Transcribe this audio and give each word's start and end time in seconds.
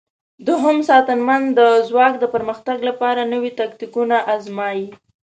دوهم 0.47 0.77
ساتنمن 0.89 1.41
د 1.59 1.59
ځواک 1.87 2.13
د 2.19 2.25
پرمختګ 2.33 2.77
لپاره 2.89 3.21
نوي 3.33 3.51
تاکتیکونه 3.59 4.15
آزمايي. 4.35 4.87